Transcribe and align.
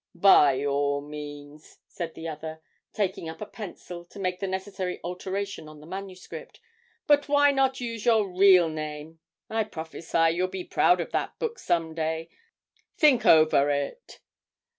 'By 0.15 0.65
all 0.65 1.01
means,' 1.01 1.77
said 1.87 2.15
the 2.15 2.27
other, 2.27 2.63
taking 2.91 3.29
up 3.29 3.39
a 3.39 3.45
pencil 3.45 4.03
to 4.05 4.17
make 4.17 4.39
the 4.39 4.47
necessary 4.47 4.99
alteration 5.03 5.69
on 5.69 5.79
the 5.79 5.85
manuscript, 5.85 6.59
'but 7.05 7.29
why 7.29 7.51
not 7.51 7.79
use 7.79 8.03
your 8.05 8.27
real 8.27 8.67
name? 8.67 9.19
I 9.47 9.63
prophesy 9.63 10.31
you'll 10.31 10.47
be 10.47 10.63
proud 10.63 11.01
of 11.01 11.11
that 11.11 11.37
book 11.37 11.59
some 11.59 11.93
day; 11.93 12.29
think 12.97 13.27
over 13.27 13.69
it.' 13.69 14.21